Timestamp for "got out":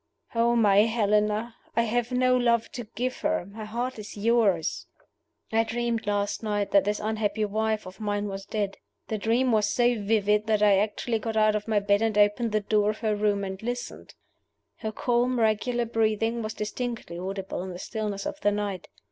11.19-11.55